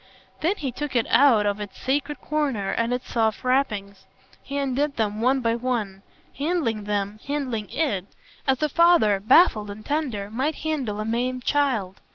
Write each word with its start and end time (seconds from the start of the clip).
Then 0.39 0.55
he 0.55 0.71
took 0.71 0.95
it 0.95 1.05
out 1.11 1.45
of 1.45 1.59
its 1.61 1.77
sacred 1.77 2.19
corner 2.21 2.71
and 2.71 2.91
its 2.91 3.07
soft 3.07 3.43
wrappings; 3.43 4.07
he 4.41 4.57
undid 4.57 4.95
them 4.97 5.21
one 5.21 5.41
by 5.41 5.53
one, 5.53 6.01
handling 6.39 6.85
them, 6.85 7.19
handling 7.27 7.69
IT, 7.69 8.07
as 8.47 8.63
a 8.63 8.67
father, 8.69 9.19
baffled 9.19 9.69
and 9.69 9.85
tender, 9.85 10.31
might 10.31 10.55
handle 10.65 10.99
a 10.99 11.05
maimed 11.05 11.43
child. 11.45 12.01